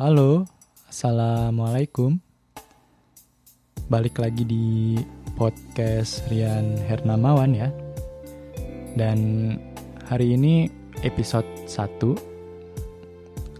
[0.00, 0.48] Halo,
[0.88, 2.16] Assalamualaikum.
[3.92, 4.96] Balik lagi di
[5.36, 7.68] podcast Rian Hernamawan ya.
[8.96, 9.52] Dan
[10.08, 10.72] hari ini
[11.04, 12.16] episode 1.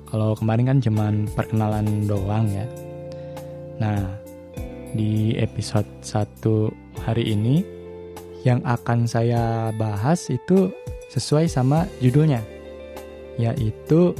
[0.08, 2.64] Kalau kemarin kan cuman perkenalan doang ya.
[3.76, 4.00] Nah,
[4.96, 7.60] di episode 1 hari ini
[8.48, 10.72] yang akan saya bahas itu
[11.12, 12.40] sesuai sama judulnya,
[13.36, 14.16] yaitu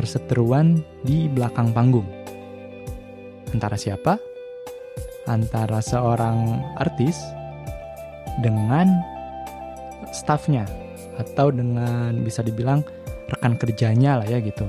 [0.00, 2.08] perseteruan di belakang panggung.
[3.52, 4.16] Antara siapa?
[5.28, 7.20] Antara seorang artis
[8.40, 8.88] dengan
[10.08, 10.64] staffnya
[11.20, 12.80] atau dengan bisa dibilang
[13.28, 14.64] rekan kerjanya lah ya gitu.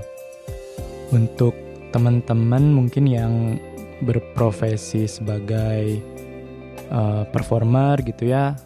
[1.16, 1.55] Untuk
[1.95, 3.55] teman-teman mungkin yang
[4.04, 6.04] berprofesi sebagai
[6.91, 8.59] uh, performer gitu ya,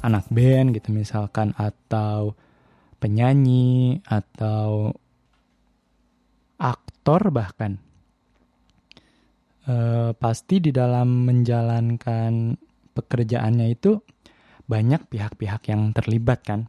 [0.00, 2.32] anak band gitu misalkan atau
[2.96, 4.96] penyanyi atau
[7.06, 7.78] aktor bahkan.
[9.62, 9.74] E,
[10.18, 12.58] pasti di dalam menjalankan
[12.98, 14.02] pekerjaannya itu
[14.66, 16.66] banyak pihak-pihak yang terlibat kan.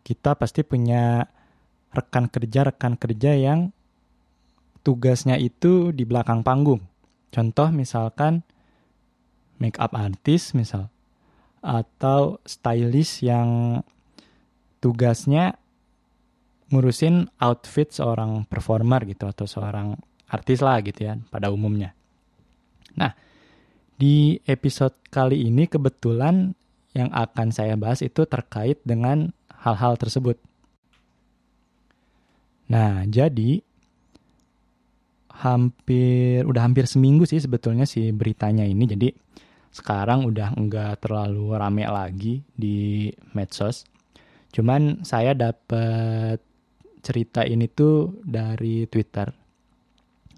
[0.00, 1.28] Kita pasti punya
[1.92, 3.76] rekan kerja rekan kerja yang
[4.88, 6.88] tugasnya itu di belakang panggung.
[7.28, 8.48] Contoh misalkan
[9.60, 10.88] make up artist misal
[11.60, 13.84] atau stylist yang
[14.80, 15.60] tugasnya
[16.68, 19.96] ngurusin outfit seorang performer gitu atau seorang
[20.28, 21.96] artis lah gitu ya pada umumnya.
[22.98, 23.12] Nah,
[23.96, 26.52] di episode kali ini kebetulan
[26.92, 30.36] yang akan saya bahas itu terkait dengan hal-hal tersebut.
[32.68, 33.64] Nah, jadi
[35.38, 38.84] hampir udah hampir seminggu sih sebetulnya si beritanya ini.
[38.84, 39.08] Jadi
[39.72, 43.86] sekarang udah enggak terlalu rame lagi di medsos.
[44.50, 46.40] Cuman saya dapat
[47.00, 49.30] cerita ini tuh dari Twitter.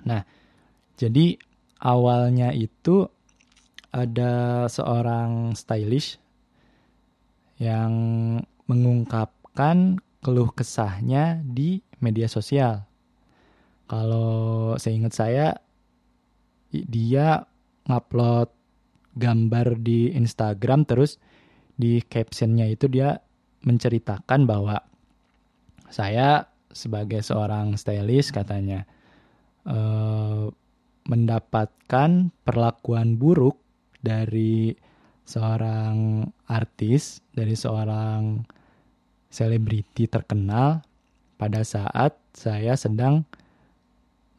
[0.06, 0.22] Nah,
[0.96, 1.36] jadi
[1.80, 3.08] awalnya itu
[3.90, 6.20] ada seorang stylish
[7.58, 7.92] yang
[8.70, 12.86] mengungkapkan keluh kesahnya di media sosial.
[13.90, 15.46] Kalau saya ingat saya,
[16.70, 17.42] dia
[17.90, 18.48] ngupload
[19.18, 21.18] gambar di Instagram terus
[21.74, 23.18] di captionnya itu dia
[23.66, 24.78] menceritakan bahwa
[25.90, 28.86] saya sebagai seorang stylist katanya
[29.66, 30.50] uh,
[31.06, 33.58] mendapatkan perlakuan buruk
[34.00, 34.74] dari
[35.26, 38.42] seorang artis, dari seorang
[39.30, 40.82] selebriti terkenal
[41.38, 43.22] pada saat saya sedang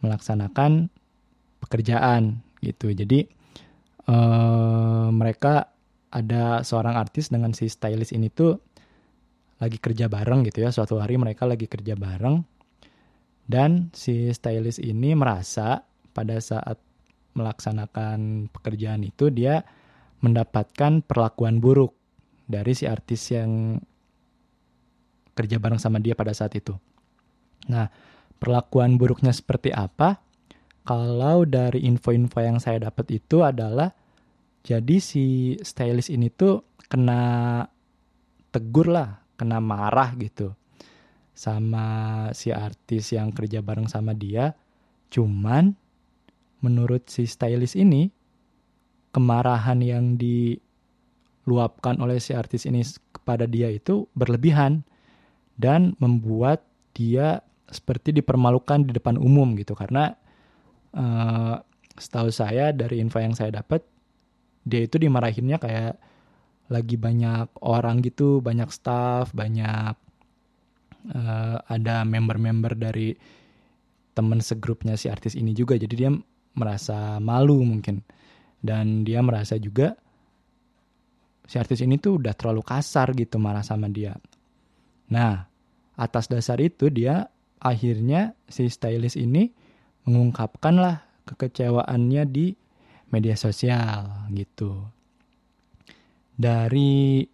[0.03, 0.91] melaksanakan
[1.63, 2.91] pekerjaan gitu.
[2.91, 3.25] Jadi
[4.11, 5.71] uh, mereka
[6.11, 8.59] ada seorang artis dengan si stylist ini tuh
[9.61, 10.73] lagi kerja bareng gitu ya.
[10.73, 12.41] Suatu hari mereka lagi kerja bareng
[13.45, 16.81] dan si stylist ini merasa pada saat
[17.37, 19.63] melaksanakan pekerjaan itu dia
[20.19, 21.95] mendapatkan perlakuan buruk
[22.49, 23.79] dari si artis yang
[25.31, 26.75] kerja bareng sama dia pada saat itu.
[27.71, 27.87] Nah,
[28.35, 30.19] perlakuan buruknya seperti apa?
[30.83, 33.93] Kalau dari info-info yang saya dapat itu adalah
[34.61, 37.63] jadi si stylist ini tuh kena
[38.51, 40.53] tegur lah kena marah gitu
[41.33, 44.53] sama si artis yang kerja bareng sama dia.
[45.09, 45.73] Cuman
[46.61, 48.13] menurut si stylist ini
[49.09, 54.85] kemarahan yang diluapkan oleh si artis ini kepada dia itu berlebihan
[55.57, 56.61] dan membuat
[56.93, 60.13] dia seperti dipermalukan di depan umum gitu karena
[60.93, 61.57] uh,
[61.97, 63.81] setahu saya dari info yang saya dapat
[64.67, 65.97] dia itu dimarahinnya kayak
[66.71, 69.93] lagi banyak orang gitu, banyak staff, banyak
[71.11, 73.11] uh, ada member-member dari
[74.15, 75.75] temen segrupnya si artis ini juga.
[75.75, 76.09] Jadi dia
[76.55, 77.99] merasa malu mungkin.
[78.61, 79.97] Dan dia merasa juga
[81.43, 84.15] si artis ini tuh udah terlalu kasar gitu marah sama dia.
[85.11, 85.43] Nah,
[85.99, 87.27] atas dasar itu dia
[87.59, 89.51] akhirnya si stylist ini
[90.07, 90.95] mengungkapkan lah
[91.27, 92.55] kekecewaannya di
[93.11, 95.00] media sosial gitu
[96.35, 97.25] dari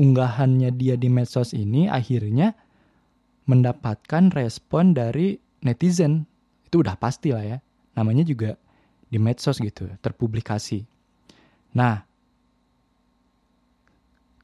[0.00, 2.56] unggahannya dia di medsos ini akhirnya
[3.44, 5.36] mendapatkan respon dari
[5.66, 6.24] netizen.
[6.64, 7.58] Itu udah pasti lah ya.
[7.98, 8.56] Namanya juga
[9.10, 10.86] di medsos gitu, terpublikasi.
[11.74, 12.00] Nah,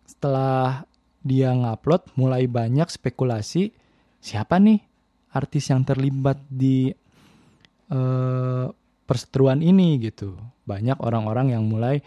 [0.05, 0.83] setelah
[1.27, 3.75] dia ngupload mulai banyak spekulasi
[4.23, 4.79] siapa nih
[5.35, 6.91] artis yang terlibat di
[7.91, 8.67] uh,
[9.07, 10.35] perseteruan ini gitu.
[10.67, 12.03] Banyak orang-orang yang mulai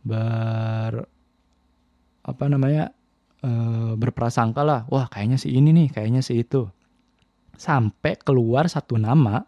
[0.00, 1.04] ber
[2.20, 2.92] apa namanya
[3.44, 3.50] e,
[3.96, 6.68] berprasangka lah wah kayaknya si ini nih kayaknya si itu
[7.60, 9.44] sampai keluar satu nama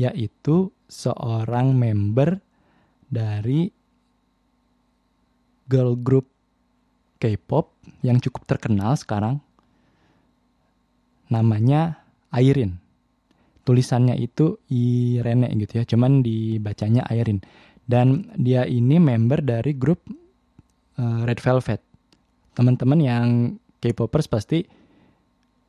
[0.00, 2.40] yaitu seorang member
[3.10, 3.68] dari
[5.68, 6.26] girl group
[7.20, 9.44] K-pop yang cukup terkenal sekarang.
[11.28, 12.00] Namanya
[12.32, 12.80] Airin.
[13.68, 17.44] Tulisannya itu Irene gitu ya, cuman dibacanya Airin.
[17.90, 20.06] Dan dia ini member dari grup
[20.94, 21.82] uh, Red Velvet.
[22.54, 23.26] Teman-teman yang
[23.82, 24.62] K-popers pasti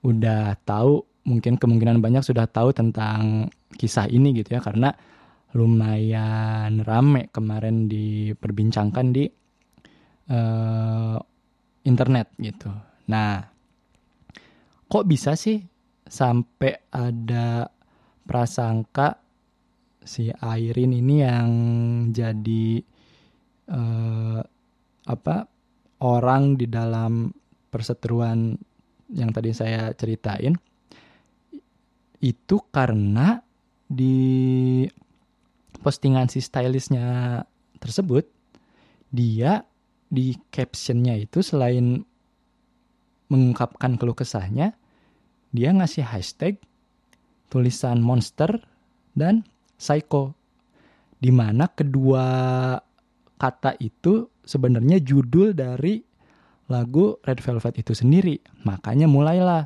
[0.06, 4.94] udah tahu, mungkin kemungkinan banyak sudah tahu tentang kisah ini gitu ya, karena
[5.57, 9.25] lumayan rame kemarin diperbincangkan di
[10.29, 11.17] uh,
[11.88, 12.69] internet gitu.
[13.09, 13.41] Nah,
[14.85, 15.57] kok bisa sih
[16.06, 17.65] sampai ada
[18.27, 19.20] prasangka
[20.01, 21.50] si Airin ini yang
[22.09, 22.81] jadi
[23.69, 24.42] uh,
[25.06, 25.36] apa
[26.01, 27.30] orang di dalam
[27.69, 28.57] perseteruan
[29.13, 30.57] yang tadi saya ceritain
[32.21, 33.42] itu karena
[33.86, 34.86] di
[35.81, 37.42] postingan si stylistnya
[37.81, 38.30] tersebut
[39.12, 39.65] dia
[40.12, 42.03] di captionnya itu selain
[43.31, 44.75] mengungkapkan keluh kesahnya,
[45.56, 46.59] dia ngasih hashtag
[47.48, 48.59] tulisan monster
[49.15, 49.48] dan
[49.81, 50.38] psycho.
[51.18, 52.25] Di mana kedua
[53.42, 55.98] kata itu sebenarnya judul dari
[56.69, 58.38] lagu Red Velvet itu sendiri.
[58.62, 59.66] Makanya mulailah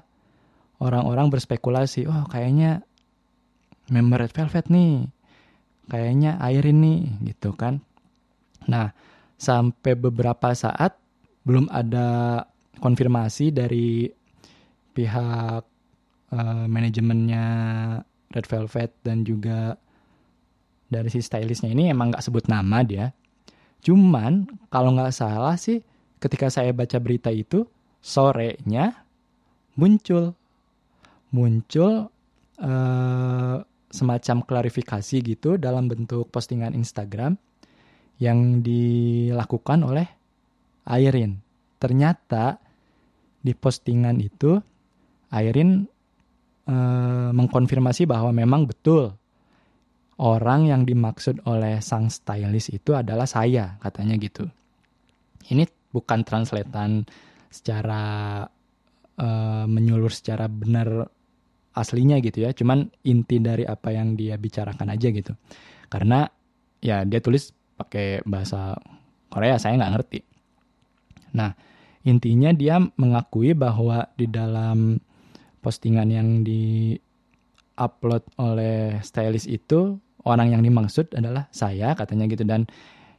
[0.80, 2.84] orang-orang berspekulasi, oh kayaknya
[3.92, 5.12] member Red Velvet nih,
[5.92, 7.84] kayaknya air ini gitu kan.
[8.66, 8.96] Nah,
[9.38, 10.98] sampai beberapa saat
[11.46, 12.42] belum ada
[12.82, 14.10] konfirmasi dari
[14.96, 15.64] pihak
[16.34, 17.46] uh, manajemennya
[18.34, 19.78] Red Velvet dan juga
[20.96, 23.12] dari si stylistnya ini emang nggak sebut nama dia.
[23.84, 25.84] Cuman kalau nggak salah sih
[26.24, 27.68] ketika saya baca berita itu
[28.00, 29.04] sorenya
[29.76, 30.32] muncul
[31.36, 32.08] muncul
[32.64, 33.58] uh,
[33.92, 37.36] semacam klarifikasi gitu dalam bentuk postingan Instagram
[38.20, 40.08] yang dilakukan oleh
[40.88, 41.40] Airin.
[41.80, 42.60] Ternyata
[43.44, 44.58] di postingan itu
[45.30, 45.84] Airin
[46.66, 46.76] e,
[47.36, 49.14] mengkonfirmasi bahwa memang betul
[50.22, 54.48] orang yang dimaksud oleh sang stylist itu adalah saya, katanya gitu.
[55.52, 57.04] Ini bukan translatean
[57.52, 58.44] secara
[59.20, 59.28] e,
[59.68, 61.12] menyulur secara benar
[61.76, 65.36] aslinya gitu ya, cuman inti dari apa yang dia bicarakan aja gitu.
[65.92, 66.24] Karena
[66.80, 68.80] ya dia tulis pakai bahasa
[69.28, 70.20] Korea saya nggak ngerti.
[71.36, 71.52] Nah
[72.08, 74.96] intinya dia mengakui bahwa di dalam
[75.60, 76.96] postingan yang di
[77.76, 82.66] upload oleh stylist itu orang yang dimaksud adalah saya katanya gitu dan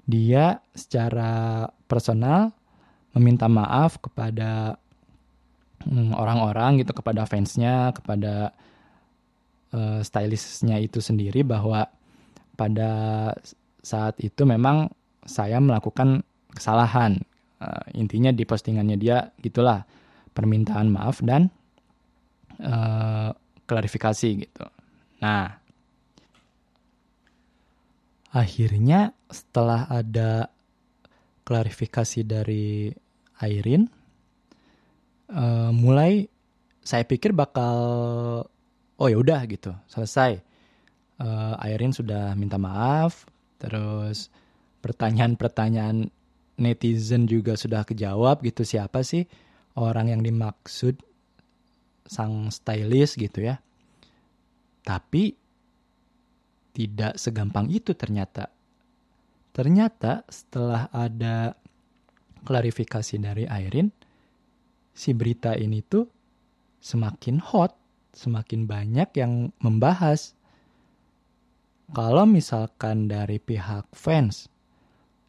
[0.06, 2.54] dia secara personal
[3.14, 4.76] meminta maaf kepada
[5.86, 8.52] hmm, orang-orang gitu kepada fansnya kepada
[9.72, 11.88] uh, stylistnya itu sendiri bahwa
[12.56, 12.90] pada
[13.84, 14.90] saat itu memang
[15.26, 17.20] saya melakukan kesalahan.
[17.56, 19.88] Uh, intinya di postingannya dia gitulah
[20.36, 21.48] permintaan maaf dan
[22.60, 23.32] uh,
[23.66, 24.66] klarifikasi gitu.
[25.20, 25.50] Nah,
[28.32, 30.48] akhirnya setelah ada
[31.46, 32.90] klarifikasi dari
[33.42, 33.84] Airin,
[35.34, 36.24] uh, mulai
[36.80, 37.76] saya pikir bakal
[38.96, 40.40] oh ya udah gitu selesai.
[41.16, 43.24] Uh, Airin sudah minta maaf,
[43.56, 44.28] Terus
[44.84, 46.12] pertanyaan-pertanyaan
[46.56, 49.28] netizen juga sudah kejawab gitu siapa sih
[49.76, 50.96] orang yang dimaksud
[52.06, 53.60] sang stylist gitu ya.
[54.86, 55.34] Tapi
[56.76, 58.48] tidak segampang itu ternyata.
[59.50, 61.56] Ternyata setelah ada
[62.44, 63.88] klarifikasi dari Airin,
[64.92, 66.06] si berita ini tuh
[66.78, 67.72] semakin hot,
[68.12, 70.36] semakin banyak yang membahas
[71.94, 74.50] kalau misalkan dari pihak fans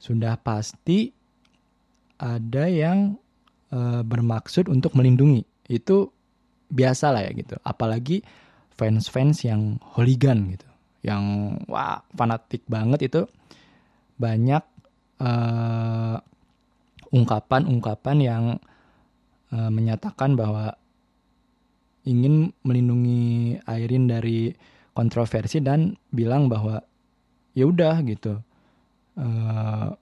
[0.01, 1.13] sudah pasti
[2.17, 3.17] ada yang
[3.69, 6.09] e, bermaksud untuk melindungi itu
[6.67, 7.55] biasa lah ya gitu.
[7.63, 8.23] Apalagi
[8.73, 10.67] fans-fans yang hooligan gitu.
[11.05, 11.23] Yang
[11.69, 13.25] wah fanatik banget itu
[14.17, 14.63] banyak
[17.09, 18.43] ungkapan-ungkapan yang
[19.49, 20.77] e, menyatakan bahwa
[22.05, 24.53] ingin melindungi Airin dari
[24.93, 26.79] kontroversi dan bilang bahwa
[27.57, 28.41] ya udah gitu.
[29.17, 29.97] Uh,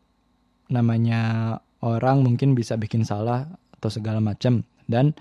[0.68, 3.48] namanya orang mungkin bisa bikin salah
[3.80, 5.16] atau segala macam dan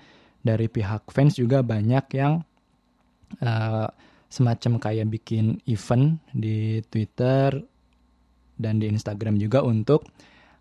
[0.45, 2.45] dari pihak fans juga banyak yang
[3.41, 3.89] uh,
[4.29, 7.57] semacam kayak bikin event di Twitter
[8.61, 10.05] dan di Instagram juga untuk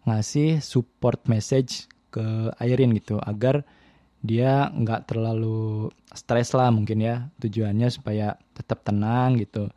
[0.08, 3.66] ngasih support message ke Airin gitu agar
[4.24, 9.68] dia nggak terlalu stres lah mungkin ya tujuannya supaya tetap tenang gitu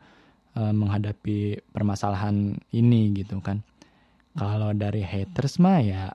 [0.56, 3.60] uh, menghadapi permasalahan ini gitu kan.
[4.38, 6.08] Kalau dari haters mah ya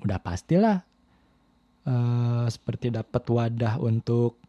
[0.00, 0.93] udah pastilah
[1.88, 4.40] uh, seperti dapat wadah untuk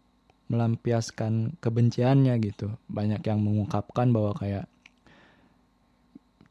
[0.47, 2.69] melampiaskan kebenciannya gitu.
[2.89, 4.65] Banyak yang mengungkapkan bahwa kayak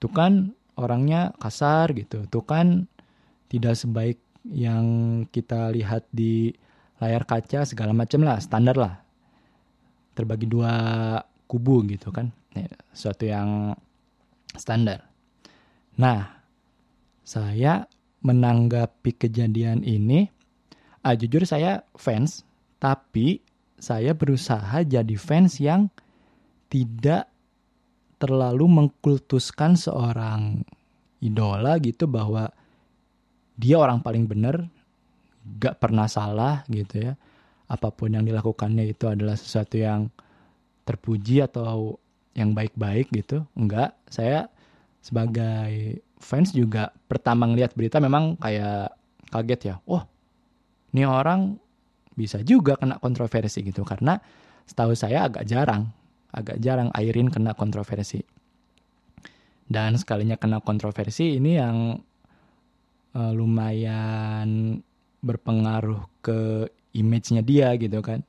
[0.02, 2.26] tuh kan orangnya kasar gitu.
[2.26, 2.90] Tuh kan
[3.48, 4.18] tidak sebaik
[4.50, 4.84] yang
[5.30, 6.52] kita lihat di
[7.00, 8.94] layar kaca segala macam lah standar lah.
[10.14, 10.72] Terbagi dua
[11.46, 12.34] kubu gitu kan.
[12.54, 13.74] Ya, suatu yang
[14.58, 15.06] standar.
[15.98, 16.42] Nah
[17.22, 17.86] saya
[18.24, 20.33] menanggapi kejadian ini
[21.04, 22.42] ah, jujur saya fans
[22.80, 23.44] tapi
[23.76, 25.92] saya berusaha jadi fans yang
[26.72, 27.28] tidak
[28.16, 30.64] terlalu mengkultuskan seorang
[31.20, 32.48] idola gitu bahwa
[33.54, 34.66] dia orang paling benar,
[35.60, 37.12] gak pernah salah gitu ya.
[37.68, 40.08] Apa pun yang dilakukannya itu adalah sesuatu yang
[40.84, 42.00] terpuji atau
[42.36, 43.46] yang baik-baik gitu.
[43.56, 44.50] Enggak, saya
[45.00, 48.92] sebagai fans juga pertama ngeliat berita memang kayak
[49.30, 49.74] kaget ya.
[49.84, 50.04] Wah, oh,
[50.94, 51.58] ini orang
[52.14, 54.14] bisa juga kena kontroversi gitu karena
[54.64, 55.90] setahu saya agak jarang,
[56.30, 58.22] agak jarang Airin kena kontroversi.
[59.64, 61.98] Dan sekalinya kena kontroversi ini yang
[63.16, 64.78] uh, lumayan
[65.24, 68.22] berpengaruh ke image-nya dia gitu kan.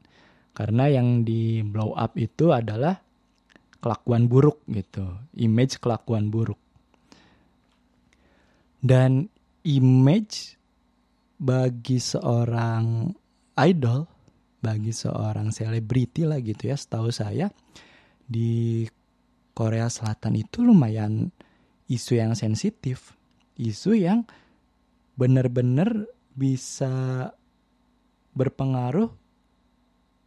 [0.56, 2.98] Karena yang di blow up itu adalah
[3.84, 5.06] kelakuan buruk gitu,
[5.38, 6.58] image kelakuan buruk.
[8.80, 9.28] Dan
[9.68, 10.56] image
[11.36, 13.12] bagi seorang
[13.60, 14.08] idol,
[14.60, 17.52] bagi seorang selebriti lah gitu ya, setahu saya
[18.26, 18.84] di
[19.56, 21.32] Korea Selatan itu lumayan
[21.88, 23.16] isu yang sensitif,
[23.56, 24.28] isu yang
[25.16, 27.32] benar-benar bisa
[28.36, 29.08] berpengaruh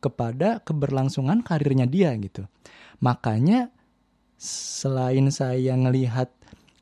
[0.00, 2.48] kepada keberlangsungan karirnya dia gitu.
[3.04, 3.68] Makanya
[4.38, 6.32] selain saya ngelihat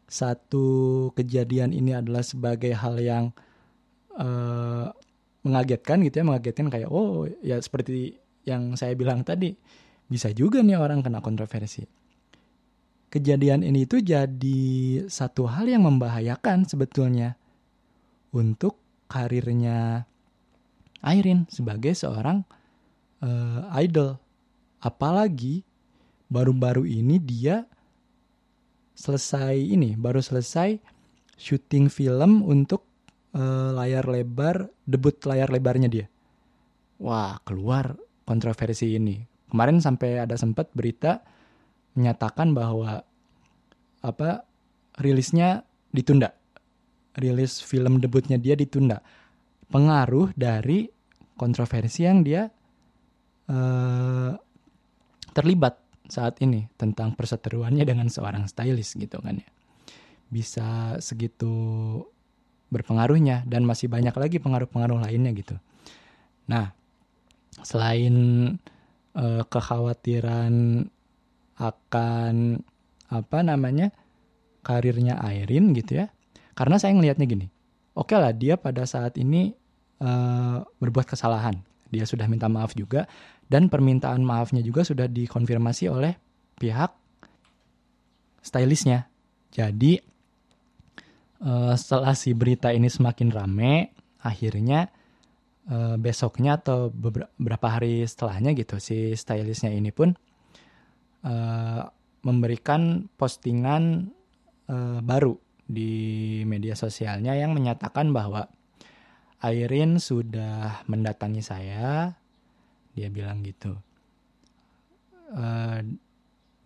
[0.06, 3.34] satu kejadian ini adalah sebagai hal yang
[4.18, 4.90] uh,
[5.46, 9.54] mengagetkan gitu ya, mengagetkan kayak oh ya seperti yang saya bilang tadi
[10.06, 11.86] bisa juga nih orang kena kontroversi.
[13.06, 14.62] Kejadian ini itu jadi
[15.06, 17.38] satu hal yang membahayakan sebetulnya
[18.34, 20.04] untuk karirnya
[21.06, 22.42] Airin sebagai seorang
[23.22, 24.18] uh, idol.
[24.82, 25.62] Apalagi
[26.26, 27.62] baru-baru ini dia
[28.98, 30.82] selesai ini, baru selesai
[31.38, 32.82] syuting film untuk
[33.36, 36.06] uh, layar lebar, debut layar lebarnya dia.
[36.96, 39.20] Wah, keluar kontroversi ini.
[39.52, 41.20] Kemarin sampai ada sempat berita
[41.92, 43.04] menyatakan bahwa
[44.00, 44.48] apa
[44.96, 45.62] rilisnya
[45.92, 46.32] ditunda
[47.16, 49.00] rilis film debutnya dia ditunda.
[49.66, 50.86] Pengaruh dari
[51.34, 52.46] kontroversi yang dia
[53.50, 54.32] uh,
[55.32, 59.48] terlibat saat ini tentang perseteruannya dengan seorang stylist gitu kan ya.
[60.30, 62.04] Bisa segitu
[62.76, 65.56] berpengaruhnya dan masih banyak lagi pengaruh-pengaruh lainnya gitu.
[66.52, 66.76] Nah,
[67.64, 68.14] selain
[69.16, 70.84] uh, kekhawatiran
[71.56, 72.60] akan
[73.08, 73.88] apa namanya
[74.60, 76.12] karirnya Airin gitu ya,
[76.52, 77.46] karena saya ngelihatnya gini,
[77.96, 79.56] oke okay lah dia pada saat ini
[80.04, 81.56] uh, berbuat kesalahan,
[81.88, 83.08] dia sudah minta maaf juga
[83.48, 86.18] dan permintaan maafnya juga sudah dikonfirmasi oleh
[86.58, 86.90] pihak
[88.42, 89.06] stylistnya.
[89.54, 90.02] Jadi
[91.46, 94.90] uh, setelah si berita ini semakin rame, akhirnya
[95.70, 100.18] uh, besoknya atau beberapa hari setelahnya gitu si stylistnya ini pun
[101.22, 101.82] uh,
[102.26, 104.10] memberikan postingan
[104.66, 108.50] uh, baru di media sosialnya yang menyatakan bahwa
[109.42, 112.16] Airin sudah mendatangi saya.
[112.96, 113.76] Dia bilang gitu.
[115.30, 115.84] Uh,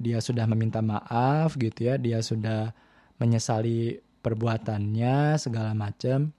[0.01, 1.99] dia sudah meminta maaf gitu ya.
[1.99, 2.73] Dia sudah
[3.19, 6.33] menyesali perbuatannya segala macam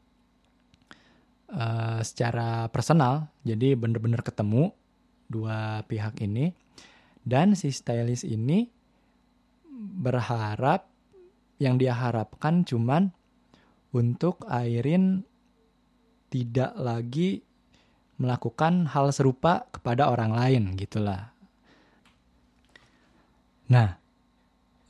[1.52, 3.30] uh, secara personal.
[3.44, 4.74] Jadi benar-benar ketemu
[5.32, 6.52] dua pihak ini
[7.24, 8.68] dan si stylist ini
[10.02, 10.90] berharap
[11.62, 13.14] yang dia harapkan cuman
[13.94, 15.22] untuk Airin
[16.32, 17.46] tidak lagi
[18.18, 21.34] melakukan hal serupa kepada orang lain gitulah.
[23.72, 23.98] Nah,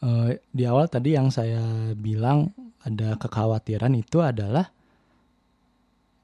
[0.04, 4.70] eh, di awal tadi yang saya bilang ada kekhawatiran itu adalah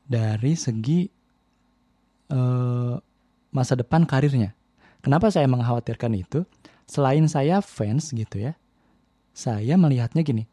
[0.08, 1.08] dari segi
[2.32, 2.96] eh,
[3.52, 4.56] masa depan karirnya.
[5.02, 6.44] Kenapa saya mengkhawatirkan itu?
[6.88, 8.56] Selain saya fans gitu ya,
[9.36, 10.48] saya melihatnya gini,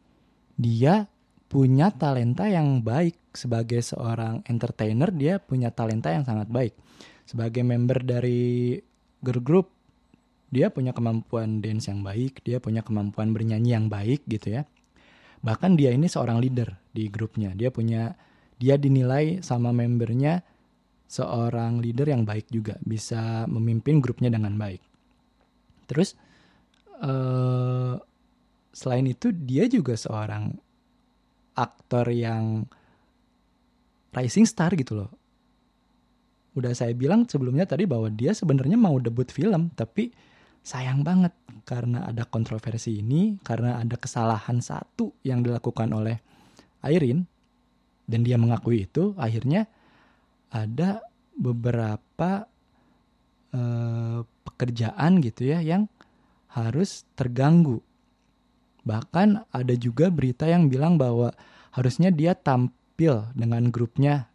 [0.59, 1.07] dia
[1.45, 6.73] punya talenta yang baik sebagai seorang entertainer dia punya talenta yang sangat baik
[7.27, 8.75] sebagai member dari
[9.21, 9.67] girl group
[10.49, 14.61] dia punya kemampuan dance yang baik dia punya kemampuan bernyanyi yang baik gitu ya
[15.45, 18.17] bahkan dia ini seorang leader di grupnya dia punya
[18.57, 20.41] dia dinilai sama membernya
[21.05, 24.81] seorang leader yang baik juga bisa memimpin grupnya dengan baik
[25.85, 26.17] terus
[27.05, 28.01] uh,
[28.75, 30.51] selain itu dia juga seorang
[31.55, 32.67] aktor yang
[34.11, 35.11] rising star gitu loh.
[36.55, 40.11] Udah saya bilang sebelumnya tadi bahwa dia sebenarnya mau debut film, tapi
[40.65, 41.31] sayang banget
[41.63, 46.17] karena ada kontroversi ini, karena ada kesalahan satu yang dilakukan oleh
[46.81, 47.29] Airin
[48.09, 49.69] dan dia mengakui itu, akhirnya
[50.49, 51.05] ada
[51.37, 52.49] beberapa
[53.53, 55.85] uh, pekerjaan gitu ya yang
[56.49, 57.85] harus terganggu
[58.85, 61.33] Bahkan ada juga berita yang bilang bahwa
[61.73, 64.29] harusnya dia tampil dengan grupnya.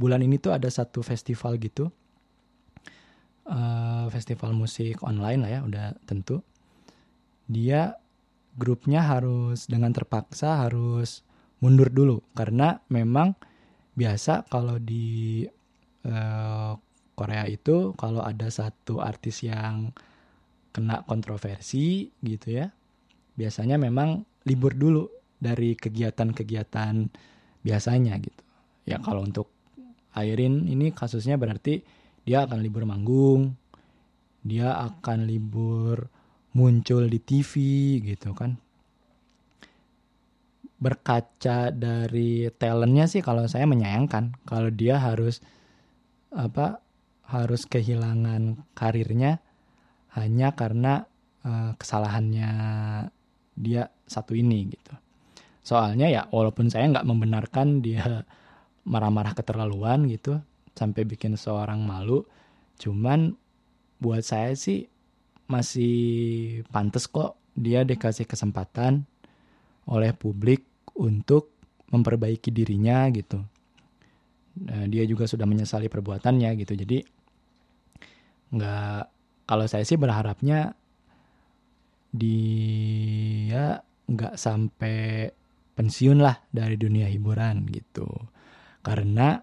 [0.00, 1.92] Bulan ini tuh ada satu festival gitu.
[3.50, 6.38] Uh, festival musik online lah ya, udah tentu.
[7.50, 7.98] Dia
[8.54, 11.26] grupnya harus dengan terpaksa harus
[11.58, 13.34] mundur dulu karena memang
[13.94, 15.44] biasa kalau di
[16.06, 16.72] uh,
[17.18, 19.92] Korea itu kalau ada satu artis yang
[20.72, 22.72] kena kontroversi gitu ya
[23.34, 25.04] biasanya memang libur dulu
[25.40, 26.94] dari kegiatan-kegiatan
[27.64, 28.44] biasanya gitu.
[28.84, 29.48] Ya kalau untuk
[30.12, 31.80] Airin ini kasusnya berarti
[32.30, 33.58] dia akan libur manggung,
[34.46, 36.06] dia akan libur
[36.54, 37.52] muncul di TV
[38.06, 38.54] gitu kan.
[40.78, 45.42] Berkaca dari talentnya sih kalau saya menyayangkan kalau dia harus
[46.30, 46.78] apa
[47.26, 49.42] harus kehilangan karirnya
[50.14, 51.10] hanya karena
[51.42, 52.50] uh, kesalahannya
[53.58, 54.94] dia satu ini gitu.
[55.66, 58.22] Soalnya ya walaupun saya nggak membenarkan dia
[58.86, 60.38] marah-marah keterlaluan gitu
[60.74, 62.24] sampai bikin seorang malu,
[62.80, 63.34] cuman
[64.00, 64.88] buat saya sih
[65.50, 69.04] masih pantas kok dia dikasih kesempatan
[69.90, 70.64] oleh publik
[70.96, 71.52] untuk
[71.90, 73.42] memperbaiki dirinya gitu.
[74.60, 76.72] Nah, dia juga sudah menyesali perbuatannya gitu.
[76.78, 76.98] Jadi
[78.50, 79.02] nggak
[79.46, 80.74] kalau saya sih berharapnya
[82.10, 85.30] dia nggak sampai
[85.74, 88.06] pensiun lah dari dunia hiburan gitu.
[88.82, 89.38] Karena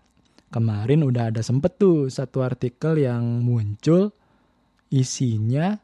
[0.58, 4.10] kemarin udah ada sempet tuh satu artikel yang muncul
[4.89, 5.78] isinya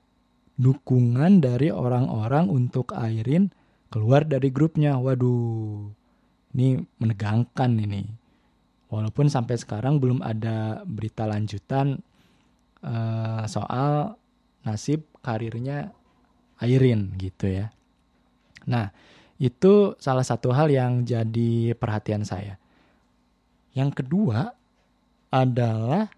[0.58, 3.54] dukungan dari orang-orang untuk Airin
[3.94, 4.98] keluar dari grupnya.
[4.98, 5.94] Waduh,
[6.58, 8.02] ini menegangkan ini.
[8.90, 12.02] Walaupun sampai sekarang belum ada berita lanjutan
[12.82, 14.18] uh, soal
[14.66, 15.94] nasib karirnya
[16.58, 17.70] Airin gitu ya.
[18.66, 18.90] Nah,
[19.38, 22.58] itu salah satu hal yang jadi perhatian saya.
[23.78, 24.63] Yang kedua
[25.34, 26.14] adalah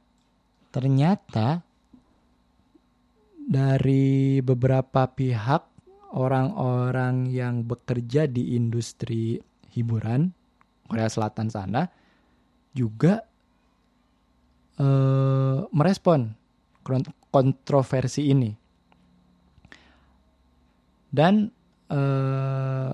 [0.75, 1.63] ternyata
[3.39, 5.63] dari beberapa pihak
[6.11, 9.39] orang-orang yang bekerja di industri
[9.71, 10.35] hiburan
[10.91, 11.87] Korea Selatan sana
[12.75, 13.23] juga
[14.75, 16.35] eh, merespon
[17.31, 18.51] kontroversi ini.
[21.07, 21.47] Dan
[21.87, 22.93] eh,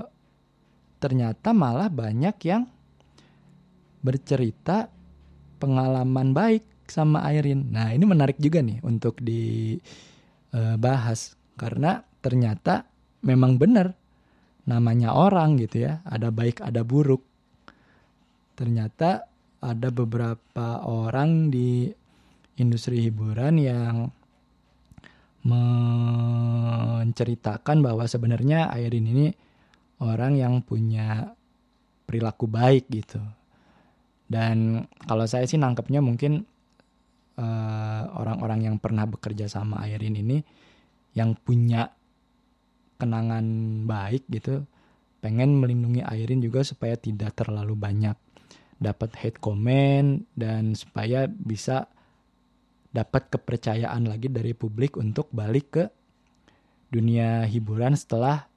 [1.01, 2.69] ternyata malah banyak yang
[4.05, 5.00] bercerita
[5.62, 7.69] pengalaman baik sama Airin.
[7.69, 9.78] Nah ini menarik juga nih untuk dibahas
[11.32, 12.89] eh, karena ternyata
[13.21, 13.93] memang benar
[14.65, 17.21] namanya orang gitu ya ada baik ada buruk.
[18.58, 19.30] Ternyata
[19.62, 21.93] ada beberapa orang di
[22.58, 24.10] industri hiburan yang
[27.02, 29.34] menceritakan bahwa sebenarnya Airin ini
[30.02, 31.34] orang yang punya
[32.06, 33.40] perilaku baik gitu.
[34.32, 36.48] Dan kalau saya sih nangkepnya mungkin
[37.36, 40.39] eh, orang-orang yang pernah bekerja sama Airin ini
[41.12, 41.91] yang punya
[42.96, 43.44] kenangan
[43.84, 44.63] baik gitu,
[45.20, 48.15] pengen melindungi Airin juga supaya tidak terlalu banyak
[48.82, 51.91] dapat hate comment dan supaya bisa
[52.89, 55.84] dapat kepercayaan lagi dari publik untuk balik ke
[56.91, 58.52] dunia hiburan setelah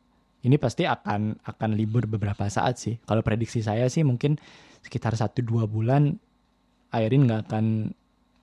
[0.45, 3.01] ini pasti akan akan libur beberapa saat sih.
[3.09, 4.37] Kalau prediksi saya sih mungkin
[4.85, 6.21] sekitar satu dua bulan
[6.95, 7.91] Airin nggak akan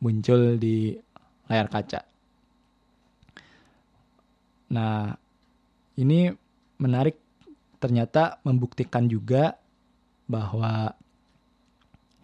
[0.01, 0.97] muncul di
[1.47, 2.03] layar kaca.
[4.71, 5.15] Nah,
[5.95, 6.31] ini
[6.81, 7.15] menarik
[7.79, 9.55] ternyata membuktikan juga
[10.25, 10.95] bahwa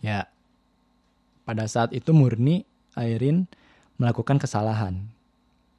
[0.03, 0.27] ya
[1.47, 3.47] pada saat itu murni Airin
[4.01, 5.06] melakukan kesalahan.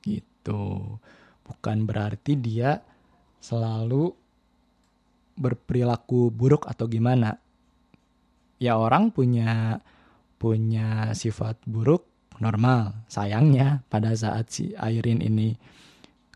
[0.00, 0.96] Gitu.
[1.44, 2.80] Bukan berarti dia
[3.40, 4.12] selalu
[5.38, 7.38] berperilaku buruk atau gimana.
[8.58, 9.82] Ya orang punya
[10.38, 12.06] punya sifat buruk
[12.38, 13.06] normal.
[13.10, 15.54] Sayangnya pada saat si Airin ini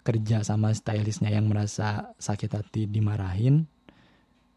[0.03, 3.71] kerja sama stylistnya yang merasa sakit hati dimarahin,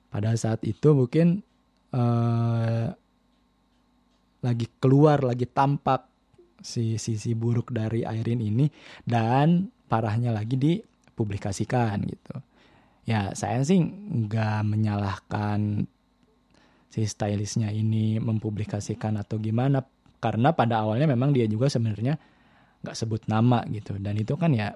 [0.10, 1.46] pada saat itu mungkin
[1.94, 2.90] uh,
[4.42, 6.10] lagi keluar, lagi tampak
[6.66, 8.66] si sisi buruk dari Airin ini
[9.06, 12.36] dan parahnya lagi dipublikasikan gitu
[13.06, 15.86] ya saya sih nggak menyalahkan
[16.96, 19.84] si stylistnya ini mempublikasikan atau gimana.
[20.24, 22.16] Karena pada awalnya memang dia juga sebenarnya
[22.80, 24.00] nggak sebut nama gitu.
[24.00, 24.72] Dan itu kan ya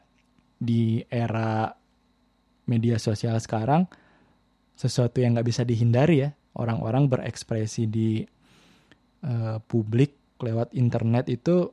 [0.59, 1.71] di era
[2.67, 3.87] media sosial sekarang
[4.75, 6.35] sesuatu yang nggak bisa dihindari ya.
[6.59, 8.19] Orang-orang berekspresi di
[9.23, 11.71] uh, publik lewat internet itu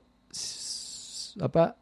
[1.42, 1.74] apa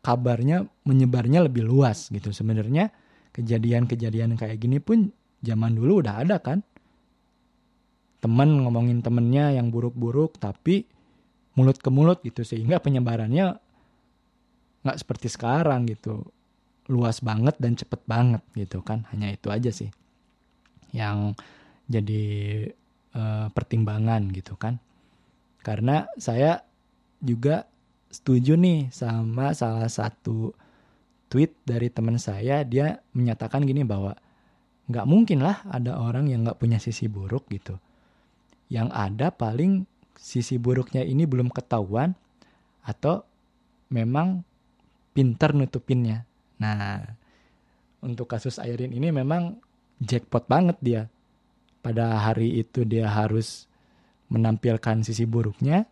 [0.00, 2.32] kabarnya menyebarnya lebih luas gitu.
[2.32, 2.88] Sebenarnya
[3.36, 5.12] kejadian-kejadian kayak gini pun
[5.44, 6.64] zaman dulu udah ada kan.
[8.20, 10.84] Temen ngomongin temennya yang buruk-buruk tapi
[11.56, 13.56] mulut ke mulut gitu sehingga penyebarannya
[14.84, 16.24] nggak seperti sekarang gitu.
[16.90, 19.08] Luas banget dan cepet banget gitu kan.
[19.12, 19.88] Hanya itu aja sih
[20.90, 21.38] yang
[21.86, 22.24] jadi
[23.14, 24.78] uh, pertimbangan gitu kan.
[25.60, 26.62] Karena saya
[27.20, 27.68] juga
[28.10, 30.50] setuju nih sama salah satu
[31.30, 34.18] tweet dari teman saya dia menyatakan gini bahwa
[34.90, 37.78] nggak mungkin lah ada orang yang nggak punya sisi buruk gitu.
[38.70, 42.14] Yang ada paling sisi buruknya ini belum ketahuan
[42.86, 43.26] atau
[43.90, 44.46] memang
[45.12, 46.24] pinter nutupinnya.
[46.62, 47.02] Nah,
[48.00, 49.58] untuk kasus Airin ini memang
[50.00, 51.02] jackpot banget dia.
[51.80, 53.70] Pada hari itu dia harus
[54.30, 55.90] menampilkan sisi buruknya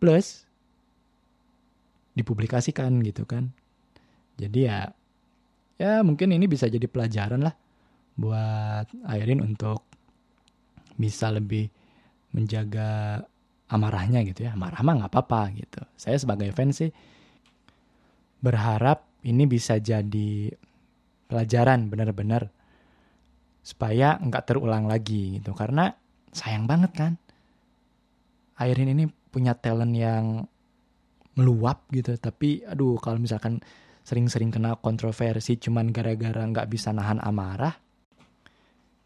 [0.00, 0.48] plus
[2.16, 3.52] dipublikasikan gitu kan
[4.40, 4.80] jadi ya
[5.76, 7.54] ya mungkin ini bisa jadi pelajaran lah
[8.16, 9.84] buat Airin untuk
[10.96, 11.68] bisa lebih
[12.32, 13.22] menjaga
[13.68, 14.52] amarahnya gitu ya.
[14.58, 15.80] Marah mah nggak apa-apa gitu.
[15.96, 16.90] Saya sebagai fans sih
[18.40, 20.52] berharap ini bisa jadi
[21.26, 22.52] pelajaran benar-benar
[23.64, 25.52] supaya nggak terulang lagi gitu.
[25.56, 25.90] Karena
[26.30, 27.12] sayang banget kan.
[28.56, 30.48] Airin ini punya talent yang
[31.36, 32.16] meluap gitu.
[32.16, 33.60] Tapi aduh kalau misalkan
[34.06, 37.74] sering-sering kena kontroversi cuman gara-gara nggak bisa nahan amarah.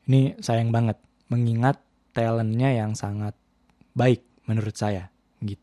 [0.05, 1.79] Ini sayang banget, mengingat
[2.11, 3.33] talentnya yang sangat
[3.95, 5.09] baik menurut saya.
[5.39, 5.63] Gitu.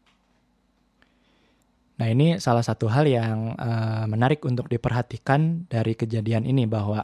[1.99, 7.03] Nah ini salah satu hal yang uh, menarik untuk diperhatikan dari kejadian ini bahwa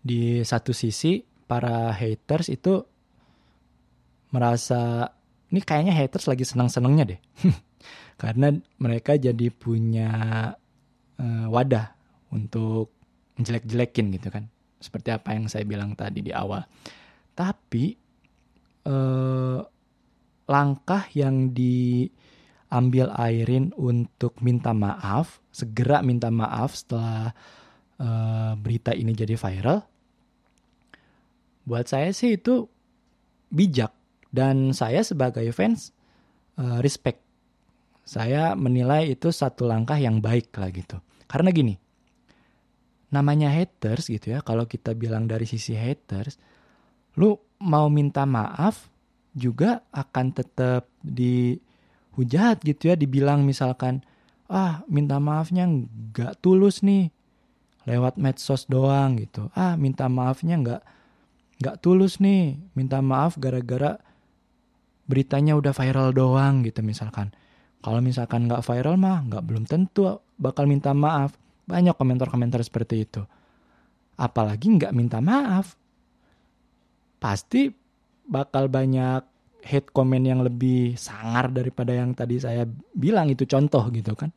[0.00, 2.84] di satu sisi para haters itu
[4.30, 5.10] merasa
[5.50, 7.20] ini kayaknya haters lagi senang-senangnya deh.
[8.22, 10.10] Karena mereka jadi punya
[11.16, 11.96] uh, wadah
[12.30, 12.92] untuk
[13.40, 14.46] menjelek-jelekin gitu kan.
[14.80, 16.64] Seperti apa yang saya bilang tadi di awal.
[17.36, 17.94] Tapi
[18.88, 19.60] uh,
[20.50, 27.36] langkah yang diambil Airin untuk minta maaf, segera minta maaf setelah
[28.00, 29.84] uh, berita ini jadi viral,
[31.68, 32.66] buat saya sih itu
[33.52, 33.94] bijak
[34.34, 35.94] dan saya sebagai fans
[36.58, 37.22] uh, respect.
[38.02, 40.98] Saya menilai itu satu langkah yang baik lah gitu.
[41.30, 41.78] Karena gini,
[43.10, 46.38] namanya haters gitu ya, kalau kita bilang dari sisi haters,
[47.18, 48.88] lu mau minta maaf
[49.34, 54.02] juga akan tetap dihujat gitu ya, dibilang misalkan,
[54.50, 57.10] ah minta maafnya nggak tulus nih,
[57.86, 59.50] lewat medsos doang gitu.
[59.54, 60.82] Ah minta maafnya nggak
[61.60, 64.00] nggak tulus nih, minta maaf gara-gara
[65.10, 67.34] beritanya udah viral doang gitu misalkan.
[67.82, 71.34] Kalau misalkan nggak viral mah nggak belum tentu bakal minta maaf.
[71.70, 73.22] Banyak komentar-komentar seperti itu.
[74.18, 75.78] Apalagi nggak minta maaf.
[77.22, 77.70] Pasti
[78.26, 79.22] bakal banyak
[79.62, 84.34] hate comment yang lebih sangar daripada yang tadi saya bilang itu contoh gitu kan.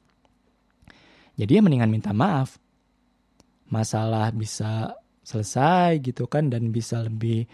[1.34, 2.62] Jadi ya mendingan minta maaf.
[3.74, 4.94] Masalah bisa
[5.26, 7.48] selesai gitu kan dan bisa lebih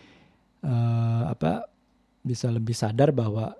[0.65, 1.69] uh, apa
[2.25, 3.53] bisa lebih sadar bahwa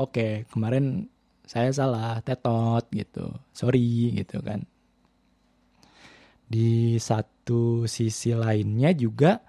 [0.00, 1.06] oke okay, kemarin
[1.46, 4.66] saya salah tetot gitu sorry gitu kan
[6.46, 9.42] di satu sisi lainnya juga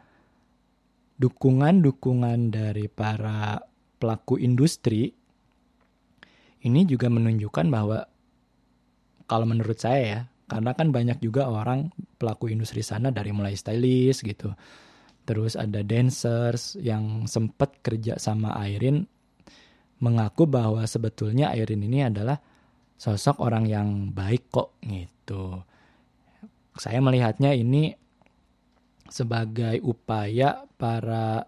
[1.18, 3.62] dukungan-dukungan dari para
[3.98, 5.14] pelaku industri
[6.66, 8.06] ini juga menunjukkan bahwa
[9.30, 14.26] kalau menurut saya ya karena kan banyak juga orang pelaku industri sana dari mulai stylist
[14.26, 14.54] gitu
[15.28, 19.06] terus ada dancers yang sempat kerja sama Airin
[20.00, 22.38] mengaku bahwa sebetulnya Airin ini adalah
[22.98, 25.62] sosok orang yang baik kok gitu.
[26.78, 27.94] Saya melihatnya ini
[29.08, 31.48] sebagai upaya para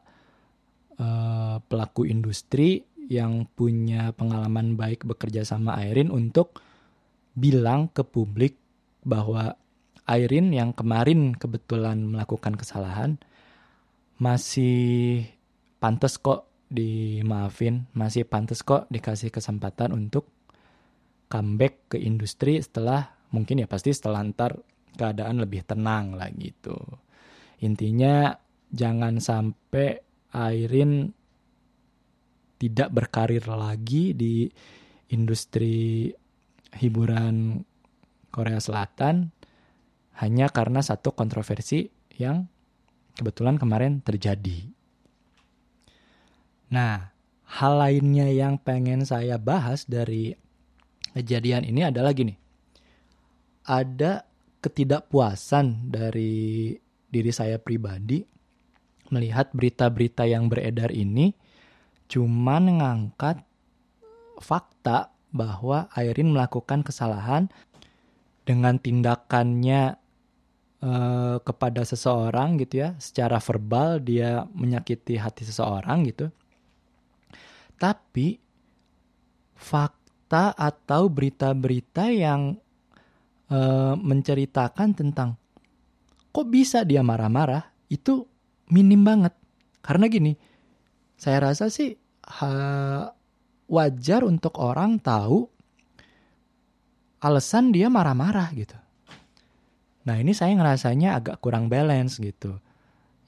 [0.98, 6.62] uh, pelaku industri yang punya pengalaman baik bekerja sama Airin untuk
[7.34, 8.58] bilang ke publik
[9.02, 9.58] bahwa
[10.10, 13.22] Airin yang kemarin kebetulan melakukan kesalahan
[14.18, 15.26] masih
[15.78, 20.30] pantas kok dimaafin, masih pantas kok dikasih kesempatan untuk
[21.30, 24.58] comeback ke industri setelah mungkin ya pasti setelah ntar
[24.96, 26.78] keadaan lebih tenang lah gitu.
[27.62, 28.34] Intinya
[28.72, 30.00] jangan sampai
[30.30, 31.10] Airin
[32.60, 34.46] tidak berkarir lagi di
[35.10, 36.12] industri
[36.78, 37.66] hiburan
[38.30, 39.34] Korea Selatan
[40.22, 42.46] hanya karena satu kontroversi yang
[43.18, 44.70] kebetulan kemarin terjadi.
[46.70, 47.10] Nah,
[47.50, 50.38] hal lainnya yang pengen saya bahas dari
[51.18, 52.38] kejadian ini adalah gini.
[53.66, 54.29] Ada
[54.60, 56.76] ketidakpuasan dari
[57.10, 58.22] diri saya pribadi
[59.10, 61.34] melihat berita-berita yang beredar ini
[62.10, 63.42] cuman ngangkat
[64.42, 67.50] fakta bahwa Airin melakukan kesalahan
[68.50, 69.94] dengan tindakannya
[70.82, 76.34] uh, kepada seseorang gitu ya, secara verbal dia menyakiti hati seseorang gitu.
[77.78, 78.42] Tapi
[79.54, 82.58] fakta atau berita-berita yang
[83.50, 85.36] uh, menceritakan tentang
[86.30, 88.26] kok bisa dia marah-marah itu
[88.70, 89.34] minim banget.
[89.82, 90.38] Karena gini,
[91.18, 91.98] saya rasa sih
[92.40, 93.10] ha,
[93.66, 95.50] wajar untuk orang tahu
[97.20, 98.78] alasan dia marah-marah gitu.
[100.08, 102.62] Nah ini saya ngerasanya agak kurang balance gitu.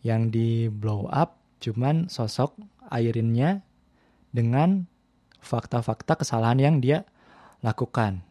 [0.02, 2.58] Yang di blow up cuman sosok
[2.90, 3.62] Airinnya
[4.34, 4.90] dengan
[5.40, 7.06] fakta-fakta kesalahan yang dia
[7.62, 8.24] lakukan.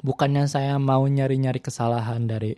[0.00, 2.56] Bukannya saya mau nyari-nyari kesalahan dari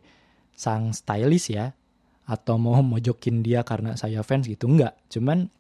[0.55, 1.75] sang stylist ya,
[2.23, 4.95] atau mau mojokin dia karena saya fans gitu, enggak.
[5.11, 5.51] Cuman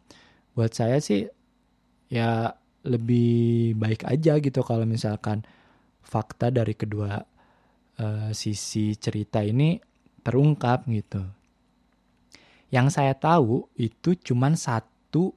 [0.54, 1.26] buat saya sih
[2.12, 5.46] ya lebih baik aja gitu kalau misalkan
[6.02, 7.22] fakta dari kedua
[7.98, 9.78] uh, sisi cerita ini
[10.22, 11.22] terungkap gitu.
[12.72, 15.34] Yang saya tahu itu cuman satu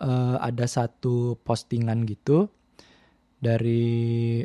[0.00, 2.48] uh, ada satu postingan gitu
[3.38, 4.42] dari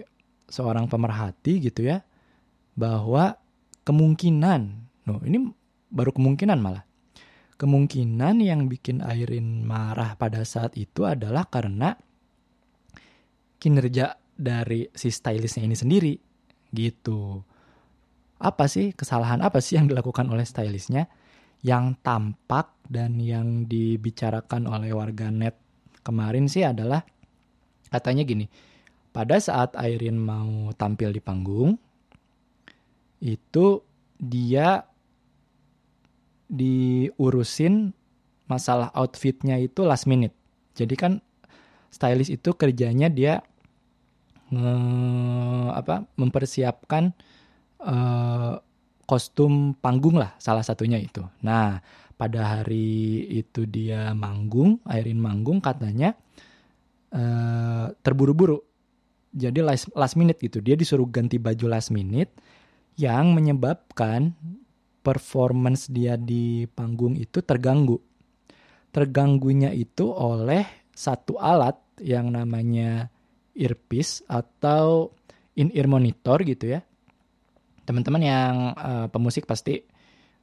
[0.53, 2.05] seorang pemerhati gitu ya
[2.77, 3.33] bahwa
[3.81, 4.61] kemungkinan,
[5.09, 5.49] no ini
[5.89, 6.85] baru kemungkinan malah
[7.63, 11.95] kemungkinan yang bikin Airin marah pada saat itu adalah karena
[13.55, 16.13] kinerja dari si stylistnya ini sendiri
[16.75, 17.39] gitu.
[18.43, 21.07] Apa sih kesalahan apa sih yang dilakukan oleh stylistnya
[21.63, 25.55] yang tampak dan yang dibicarakan oleh warga net
[26.03, 27.07] kemarin sih adalah
[27.87, 28.72] katanya gini.
[29.13, 31.77] Pada saat Airin mau tampil di panggung
[33.21, 33.79] itu
[34.17, 34.83] dia
[36.49, 37.93] diurusin
[38.49, 40.33] masalah outfitnya itu last minute.
[40.73, 41.13] Jadi kan
[41.93, 43.45] stylist itu kerjanya dia
[44.49, 44.75] nge,
[45.77, 47.13] apa mempersiapkan
[47.85, 48.57] uh,
[49.05, 51.21] kostum panggung lah salah satunya itu.
[51.45, 51.85] Nah
[52.17, 56.17] pada hari itu dia manggung, Airin manggung katanya
[57.13, 58.72] uh, terburu-buru.
[59.33, 62.29] Jadi last, last minute gitu, dia disuruh ganti baju last minute
[63.01, 64.37] yang menyebabkan
[65.01, 67.97] performance dia di panggung itu terganggu.
[68.93, 73.09] Terganggunya itu oleh satu alat yang namanya
[73.57, 75.09] earpiece atau
[75.57, 76.85] in-ear monitor gitu ya.
[77.83, 79.81] Teman-teman yang uh, pemusik pasti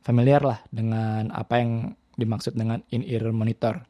[0.02, 3.86] familiar lah dengan apa yang dimaksud dengan in-ear monitor.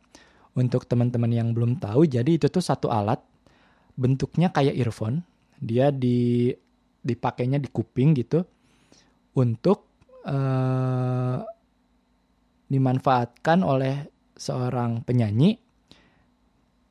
[0.50, 3.22] Untuk teman-teman yang belum tahu, jadi itu tuh satu alat
[3.96, 5.22] bentuknya kayak earphone.
[5.60, 6.50] Dia di
[7.00, 8.44] dipakainya di kuping gitu
[9.36, 9.88] untuk
[10.28, 11.40] uh,
[12.70, 15.58] dimanfaatkan oleh seorang penyanyi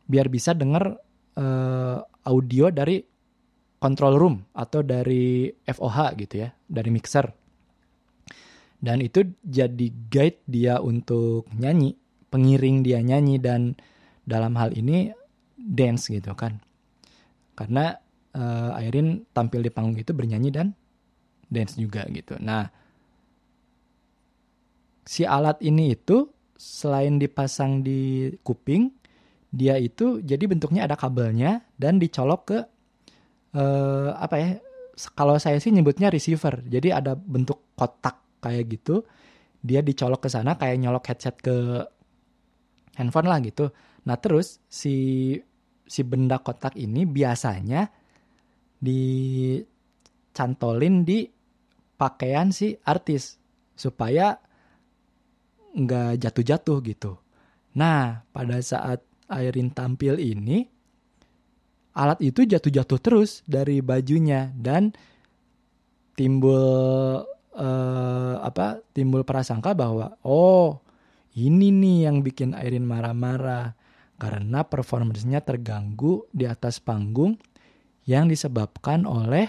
[0.09, 0.97] biar bisa dengar
[1.37, 2.97] uh, audio dari
[3.79, 7.25] control room atau dari FOH gitu ya, dari mixer.
[8.79, 11.95] Dan itu jadi guide dia untuk nyanyi,
[12.31, 13.75] pengiring dia nyanyi dan
[14.23, 15.11] dalam hal ini
[15.55, 16.59] dance gitu kan.
[17.59, 17.91] Karena
[18.39, 20.71] uh, Airin tampil di panggung itu bernyanyi dan
[21.51, 22.39] dance juga gitu.
[22.39, 22.71] Nah,
[25.03, 28.95] si alat ini itu selain dipasang di kuping,
[29.51, 32.59] dia itu jadi bentuknya ada kabelnya dan dicolok ke
[33.59, 34.49] uh, apa ya?
[35.15, 36.63] Kalau saya sih nyebutnya receiver.
[36.63, 39.03] Jadi ada bentuk kotak kayak gitu.
[39.59, 41.55] Dia dicolok ke sana kayak nyolok headset ke
[42.99, 43.71] handphone lah gitu.
[44.07, 45.35] Nah, terus si
[45.89, 47.89] si benda kotak ini biasanya
[48.77, 49.65] dicantolin
[51.01, 51.25] di
[51.97, 53.41] pakaian si artis
[53.73, 54.37] supaya
[55.73, 57.17] nggak jatuh-jatuh gitu.
[57.75, 60.65] Nah, pada saat Airin tampil ini,
[61.93, 64.93] alat itu jatuh-jatuh terus dari bajunya dan
[66.17, 67.23] timbul
[67.55, 70.81] uh, apa timbul prasangka bahwa oh
[71.37, 73.78] ini nih yang bikin Airin marah-marah
[74.19, 77.39] karena performance-nya terganggu di atas panggung
[78.03, 79.47] yang disebabkan oleh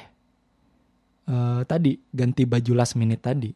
[1.26, 3.50] uh, tadi ganti baju last minute tadi.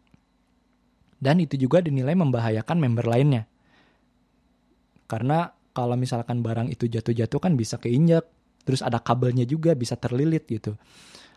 [1.14, 3.46] Dan itu juga dinilai membahayakan member lainnya.
[5.06, 8.26] Karena kalau misalkan barang itu jatuh-jatuh kan bisa keinjak,
[8.66, 10.74] terus ada kabelnya juga bisa terlilit gitu.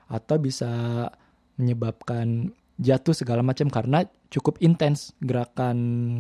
[0.09, 1.05] Atau bisa
[1.55, 5.77] menyebabkan jatuh segala macam karena cukup intens gerakan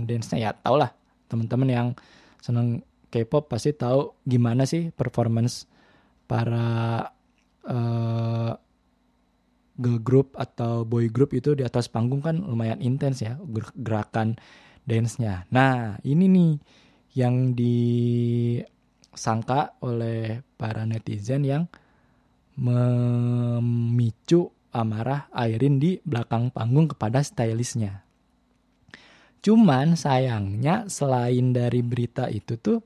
[0.09, 0.89] dance-nya ya tau lah
[1.29, 1.87] teman-teman yang
[2.41, 5.63] seneng K-pop pasti tahu gimana sih performance
[6.27, 7.07] para
[7.63, 8.51] uh,
[9.77, 13.37] girl group atau boy group itu di atas panggung kan lumayan intens ya
[13.77, 14.35] gerakan
[14.87, 15.45] dance-nya.
[15.53, 16.59] Nah, ini nih
[17.15, 18.61] yang disangka
[19.83, 21.67] oleh para netizen yang
[22.57, 28.03] memicu amarah Airin di belakang panggung kepada stylistnya.
[29.41, 32.81] Cuman sayangnya selain dari berita itu tuh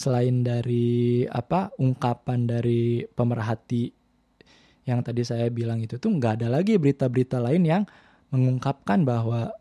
[0.00, 3.92] selain dari apa ungkapan dari pemerhati
[4.88, 7.82] yang tadi saya bilang itu tuh nggak ada lagi berita-berita lain yang
[8.32, 9.52] mengungkapkan bahwa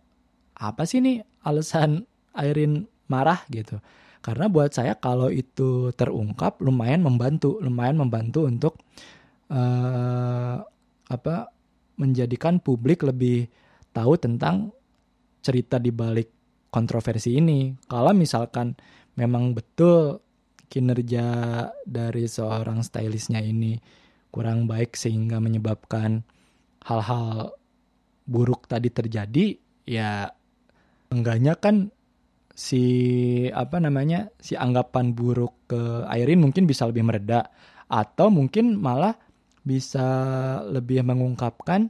[0.55, 3.83] apa sih nih alasan Airin marah gitu.
[4.23, 8.79] Karena buat saya kalau itu terungkap lumayan membantu, lumayan membantu untuk
[9.51, 10.63] uh,
[11.09, 11.35] apa
[11.99, 13.51] menjadikan publik lebih
[13.91, 14.71] tahu tentang
[15.43, 16.31] cerita di balik
[16.71, 17.75] kontroversi ini.
[17.89, 18.75] Kalau misalkan
[19.19, 20.19] memang betul
[20.69, 21.25] kinerja
[21.83, 23.75] dari seorang stylistnya ini
[24.29, 26.21] kurang baik sehingga menyebabkan
[26.85, 27.57] hal-hal
[28.29, 29.57] buruk tadi terjadi
[29.89, 30.29] ya
[31.09, 31.89] enggaknya kan
[32.53, 32.83] si
[33.49, 37.49] apa namanya si anggapan buruk ke Airin mungkin bisa lebih mereda
[37.89, 39.17] atau mungkin malah
[39.65, 40.05] bisa
[40.69, 41.89] lebih mengungkapkan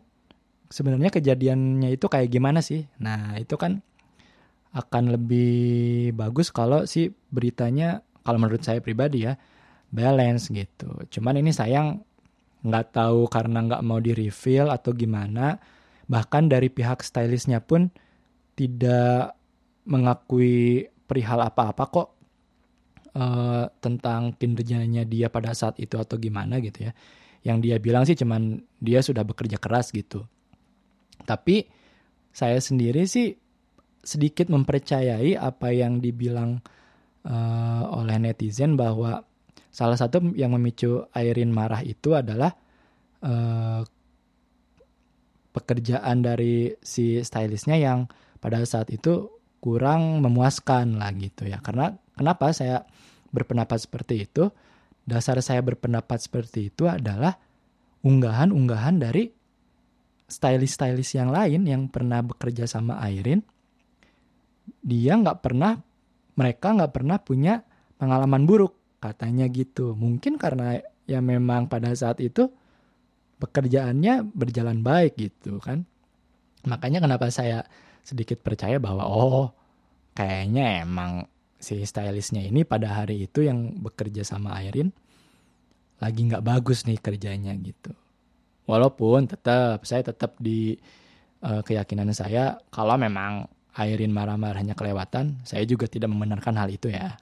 [0.69, 2.85] sebenarnya kejadiannya itu kayak gimana sih.
[3.01, 3.81] Nah, itu kan
[4.69, 9.33] akan lebih bagus kalau si beritanya kalau menurut saya pribadi ya
[9.89, 10.93] balance gitu.
[11.09, 11.97] Cuman ini sayang
[12.61, 15.57] nggak tahu karena nggak mau di reveal atau gimana.
[16.05, 17.89] Bahkan dari pihak stylistnya pun
[18.53, 19.33] tidak
[19.89, 22.07] mengakui perihal apa-apa kok
[23.17, 26.93] uh, tentang kinerjanya dia pada saat itu atau gimana gitu ya.
[27.41, 30.27] Yang dia bilang sih cuman dia sudah bekerja keras gitu.
[31.25, 31.65] Tapi
[32.29, 33.33] saya sendiri sih
[34.03, 36.61] sedikit mempercayai apa yang dibilang
[37.29, 39.29] uh, oleh netizen bahwa
[39.69, 42.57] Salah satu yang memicu Airin marah itu adalah
[43.21, 43.85] uh,
[45.53, 48.09] pekerjaan dari si stylistnya yang
[48.41, 49.29] pada saat itu
[49.61, 51.61] kurang memuaskan lah gitu ya.
[51.61, 52.81] Karena kenapa saya
[53.29, 54.49] berpendapat seperti itu?
[55.05, 57.37] Dasar saya berpendapat seperti itu adalah
[58.01, 59.29] unggahan-unggahan dari
[60.29, 63.41] stylist-stylist yang lain yang pernah bekerja sama Airin.
[64.85, 65.77] Dia nggak pernah,
[66.39, 67.67] mereka nggak pernah punya
[67.99, 69.95] pengalaman buruk Katanya gitu.
[69.95, 70.75] Mungkin karena
[71.07, 72.51] ya memang pada saat itu
[73.39, 75.87] pekerjaannya berjalan baik gitu kan.
[76.67, 77.63] Makanya kenapa saya
[78.03, 79.55] sedikit percaya bahwa oh
[80.19, 84.91] kayaknya emang si stylistnya ini pada hari itu yang bekerja sama Airin
[85.99, 87.95] lagi nggak bagus nih kerjanya gitu.
[88.67, 90.75] Walaupun tetap saya tetap di
[91.39, 97.19] uh, keyakinan saya kalau memang Airin marah-marahnya kelewatan, saya juga tidak membenarkan hal itu ya.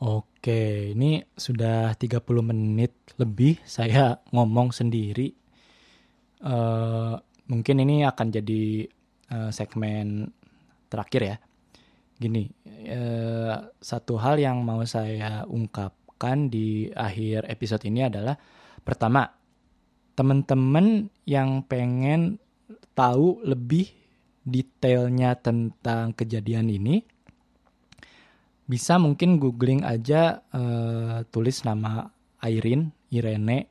[0.00, 5.28] Oke, ini sudah 30 menit lebih saya ngomong sendiri.
[6.40, 7.20] Uh,
[7.52, 8.88] mungkin ini akan jadi
[9.28, 10.32] uh, segmen
[10.88, 11.36] terakhir ya.
[12.16, 12.48] Gini,
[12.88, 18.40] uh, satu hal yang mau saya ungkapkan di akhir episode ini adalah
[18.80, 19.28] pertama,
[20.16, 22.40] teman-teman yang pengen
[22.94, 23.90] tahu lebih
[24.44, 27.04] detailnya tentang kejadian ini,
[28.70, 32.06] bisa mungkin googling aja uh, tulis nama
[32.46, 33.66] Irene, Irene,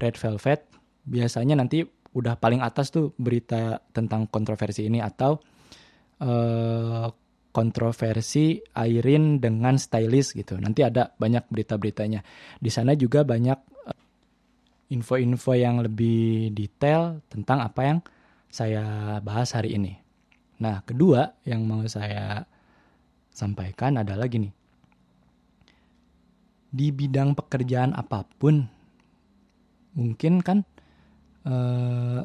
[0.00, 0.64] Red Velvet.
[1.04, 5.36] Biasanya nanti udah paling atas tuh berita tentang kontroversi ini atau
[6.24, 7.08] uh,
[7.54, 10.58] kontroversi Irene dengan stylist gitu.
[10.58, 12.24] Nanti ada banyak berita-beritanya.
[12.58, 13.98] Di sana juga banyak eh,
[14.90, 17.98] info-info yang lebih detail tentang apa yang
[18.54, 19.98] saya bahas hari ini.
[20.62, 22.46] Nah, kedua yang mau saya
[23.34, 24.54] sampaikan adalah gini.
[26.70, 28.62] Di bidang pekerjaan apa pun,
[29.98, 30.62] mungkin kan
[31.42, 32.22] eh,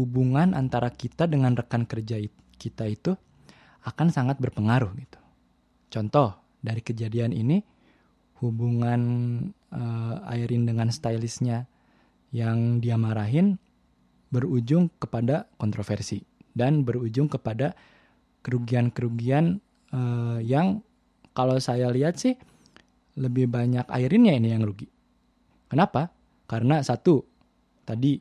[0.00, 2.24] hubungan antara kita dengan rekan kerja
[2.56, 3.12] kita itu
[3.84, 5.20] akan sangat berpengaruh gitu.
[5.92, 7.62] Contoh dari kejadian ini
[8.42, 9.00] hubungan
[9.72, 11.64] uh, Airin dengan stylistnya
[12.34, 13.56] yang dia marahin
[14.36, 16.20] berujung kepada kontroversi
[16.52, 17.72] dan berujung kepada
[18.44, 19.64] kerugian-kerugian
[19.96, 20.84] uh, yang
[21.32, 22.36] kalau saya lihat sih
[23.16, 24.92] lebih banyak Airinnya ini yang rugi.
[25.72, 26.12] Kenapa?
[26.44, 27.24] Karena satu,
[27.88, 28.20] tadi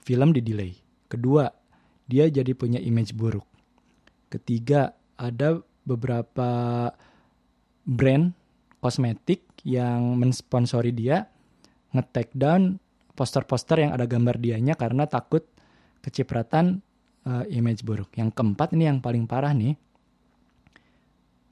[0.00, 0.72] film di delay.
[1.06, 1.46] Kedua,
[2.08, 3.44] dia jadi punya image buruk.
[4.32, 6.90] Ketiga, ada beberapa
[7.84, 8.32] brand
[8.80, 11.28] kosmetik yang mensponsori dia
[11.94, 12.80] nge-take down
[13.14, 15.46] poster-poster yang ada gambar dianya karena takut
[16.02, 16.82] kecipratan
[17.24, 18.12] uh, image buruk.
[18.18, 19.74] Yang keempat ini yang paling parah nih.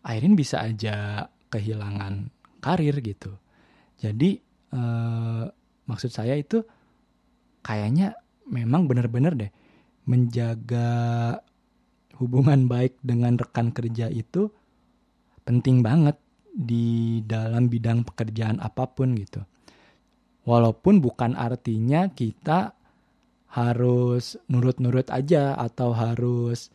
[0.02, 3.38] Airin bisa aja kehilangan karir gitu.
[4.02, 4.42] Jadi
[4.74, 5.46] uh,
[5.86, 6.66] maksud saya itu
[7.62, 8.18] kayaknya
[8.50, 9.52] memang benar-benar deh
[10.10, 11.38] menjaga
[12.18, 14.50] hubungan baik dengan rekan kerja itu
[15.46, 16.18] penting banget
[16.50, 19.46] di dalam bidang pekerjaan apa pun gitu.
[20.42, 22.74] Walaupun bukan artinya kita
[23.52, 26.72] harus nurut-nurut aja atau harus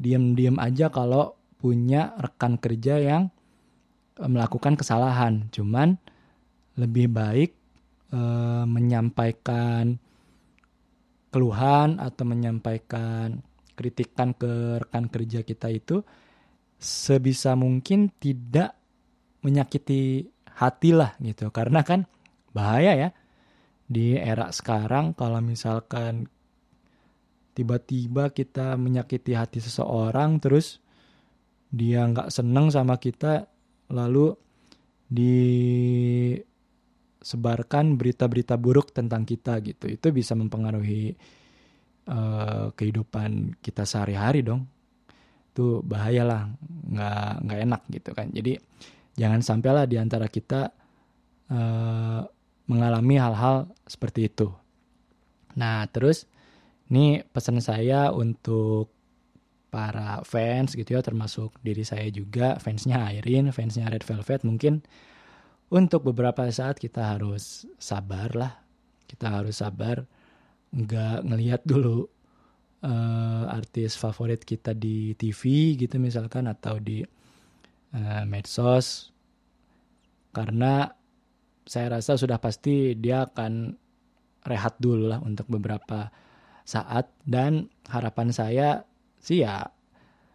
[0.00, 3.22] diem-diem aja kalau punya rekan kerja yang
[4.16, 5.52] e, melakukan kesalahan.
[5.52, 6.00] Cuman
[6.80, 7.50] lebih baik
[8.08, 8.20] e,
[8.64, 10.00] menyampaikan
[11.28, 13.44] keluhan atau menyampaikan
[13.76, 16.00] kritikan ke rekan kerja kita itu
[16.80, 18.72] sebisa mungkin tidak
[19.44, 21.52] menyakiti hati lah gitu.
[21.52, 22.08] Karena kan
[22.52, 23.10] bahaya ya.
[23.90, 26.30] Di era sekarang kalau misalkan
[27.58, 30.78] tiba-tiba kita menyakiti hati seseorang terus
[31.70, 33.46] dia nggak seneng sama kita
[33.90, 34.34] lalu
[35.10, 36.38] disebarkan
[37.98, 39.90] berita-berita buruk tentang kita gitu.
[39.90, 41.18] Itu bisa mempengaruhi
[42.06, 44.70] uh, kehidupan kita sehari-hari dong.
[45.50, 46.46] Itu bahaya lah.
[46.90, 48.30] Nggak nggak enak gitu kan.
[48.30, 48.54] Jadi
[49.18, 50.70] jangan sampailah di antara kita
[51.50, 52.22] uh,
[52.70, 54.54] mengalami hal-hal seperti itu.
[55.58, 56.30] Nah, terus
[56.86, 58.94] ini pesan saya untuk
[59.74, 64.86] para fans gitu ya, termasuk diri saya juga, fansnya Airin, fansnya Red Velvet mungkin
[65.70, 68.52] untuk beberapa saat kita harus sabar lah.
[69.06, 70.06] Kita harus sabar,
[70.70, 72.06] nggak ngelihat dulu
[72.86, 77.02] uh, artis favorit kita di TV gitu misalkan atau di
[77.94, 79.10] uh, medsos
[80.30, 80.94] karena
[81.66, 83.74] saya rasa sudah pasti dia akan
[84.46, 86.08] rehat dulu lah untuk beberapa
[86.64, 87.12] saat.
[87.22, 88.68] Dan harapan saya
[89.20, 89.64] sih ya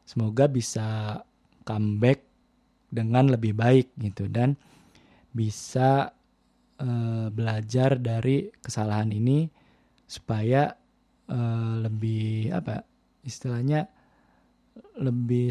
[0.05, 1.19] semoga bisa
[1.65, 2.25] comeback
[2.89, 4.29] dengan lebih baik gitu.
[4.29, 4.55] Dan
[5.35, 6.15] bisa
[6.79, 9.49] uh, belajar dari kesalahan ini
[10.05, 10.69] supaya
[11.29, 12.85] uh, lebih apa
[13.25, 13.89] istilahnya
[15.01, 15.49] lebih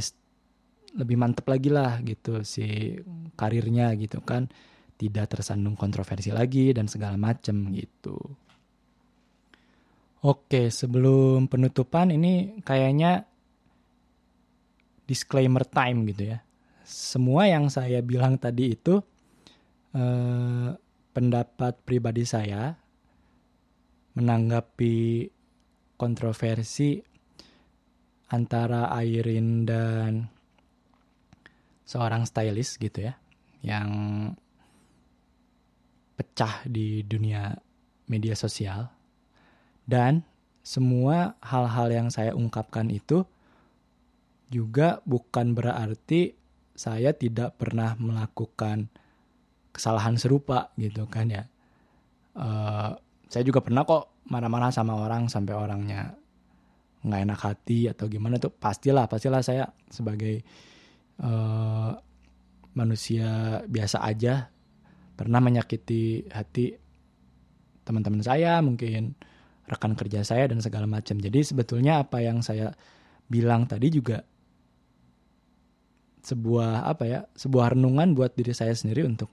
[0.94, 2.94] lebih mantep lagi lah gitu si
[3.34, 4.46] karirnya gitu kan
[4.94, 8.16] tidak tersandung kontroversi lagi dan segala macem gitu.
[10.24, 13.28] Oke, sebelum penutupan ini kayaknya
[15.04, 16.38] disclaimer time gitu ya.
[16.84, 19.04] Semua yang saya bilang tadi itu
[19.92, 20.68] eh,
[21.12, 22.72] pendapat pribadi saya
[24.14, 25.28] menanggapi
[26.00, 27.02] kontroversi
[28.32, 30.26] antara Airin dan
[31.84, 33.14] seorang stylist gitu ya
[33.60, 33.88] yang
[36.14, 37.54] pecah di dunia
[38.06, 38.90] media sosial
[39.84, 40.24] dan
[40.64, 43.28] semua hal-hal yang saya ungkapkan itu
[44.48, 46.32] juga bukan berarti
[46.74, 48.88] saya tidak pernah melakukan
[49.74, 51.44] kesalahan serupa gitu kan ya.
[52.34, 52.94] Uh,
[53.30, 56.14] saya juga pernah kok marah-marah sama orang sampai orangnya
[57.04, 60.40] nggak enak hati atau gimana tuh pastilah pastilah saya sebagai
[61.20, 61.92] uh,
[62.72, 64.48] manusia biasa aja
[65.14, 66.74] pernah menyakiti hati
[67.86, 69.14] teman-teman saya mungkin
[69.64, 72.74] rekan kerja saya dan segala macam jadi sebetulnya apa yang saya
[73.30, 74.20] bilang tadi juga
[76.24, 79.28] sebuah apa ya sebuah renungan buat diri saya sendiri untuk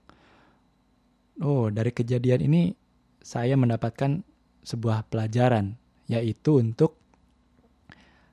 [1.40, 2.62] oh dari kejadian ini
[3.24, 4.20] saya mendapatkan
[4.62, 5.74] sebuah pelajaran
[6.06, 7.02] yaitu untuk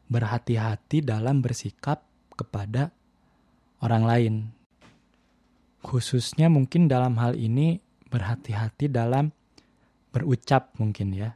[0.09, 2.01] berhati-hati dalam bersikap
[2.33, 2.89] kepada
[3.79, 4.33] orang lain.
[5.79, 9.31] Khususnya mungkin dalam hal ini berhati-hati dalam
[10.11, 11.35] berucap mungkin ya.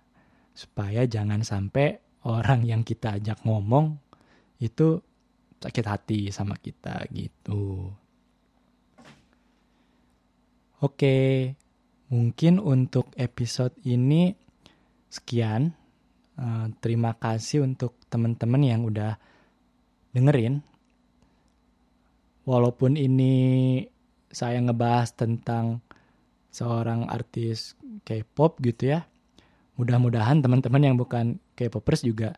[0.53, 3.97] Supaya jangan sampai orang yang kita ajak ngomong
[4.59, 4.99] itu
[5.63, 7.91] sakit hati sama kita gitu.
[10.83, 11.55] Oke,
[12.11, 14.35] mungkin untuk episode ini
[15.07, 15.71] sekian.
[16.33, 19.21] Uh, terima kasih untuk teman-teman yang udah
[20.17, 20.65] dengerin
[22.43, 23.85] walaupun ini
[24.33, 25.79] saya ngebahas tentang
[26.49, 29.05] seorang artis K-pop gitu ya.
[29.77, 32.33] Mudah-mudahan teman-teman yang bukan K-popers juga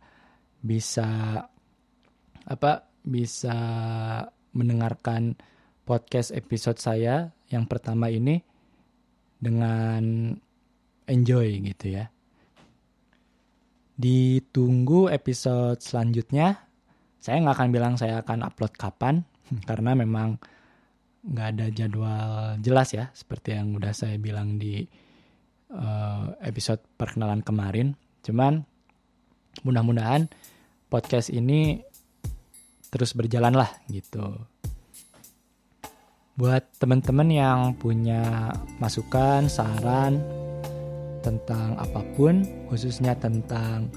[0.59, 1.39] bisa
[2.45, 2.71] apa
[3.01, 3.57] bisa
[4.55, 5.35] mendengarkan
[5.83, 8.43] podcast episode saya yang pertama ini
[9.39, 10.33] dengan
[11.05, 12.09] enjoy gitu ya.
[13.95, 16.67] Ditunggu episode selanjutnya.
[17.21, 19.23] Saya nggak akan bilang saya akan upload kapan
[19.69, 20.37] karena memang
[21.25, 22.29] nggak ada jadwal
[22.61, 24.85] jelas ya seperti yang udah saya bilang di
[25.73, 27.97] uh, episode perkenalan kemarin.
[28.21, 28.61] Cuman
[29.65, 30.29] mudah-mudahan
[30.89, 31.81] podcast ini
[32.93, 34.37] terus berjalan lah gitu.
[36.35, 40.19] Buat teman-teman yang punya masukan, saran
[41.23, 43.87] tentang apa pun, khususnya tentang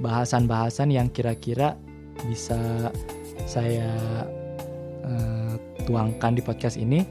[0.00, 1.76] bahasan-bahasan yang kira-kira
[2.24, 2.88] bisa
[3.44, 3.90] saya
[5.04, 7.04] uh, tuangkan di podcast ini,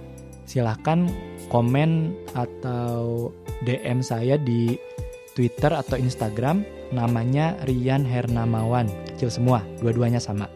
[0.50, 1.06] silahkan
[1.54, 3.30] komen atau
[3.66, 4.78] DM saya di
[5.38, 6.66] Twitter atau Instagram.
[6.90, 8.90] Namanya Rian Hernamawan.
[9.14, 10.50] Kecil semua dua-duanya sama.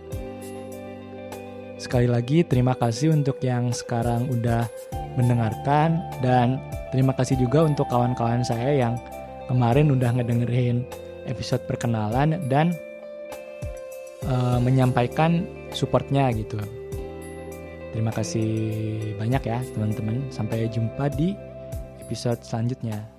[1.78, 4.66] Sekali lagi terima kasih untuk yang sekarang udah
[5.14, 6.58] mendengarkan dan
[6.90, 8.94] terima kasih juga untuk kawan-kawan saya yang
[9.46, 10.88] kemarin udah ngedengerin
[11.30, 12.74] episode perkenalan dan
[14.26, 16.58] uh, menyampaikan supportnya gitu
[17.94, 18.50] Terima kasih
[19.22, 20.26] banyak ya teman-teman.
[20.34, 21.38] Sampai jumpa di
[22.02, 23.13] episode selanjutnya.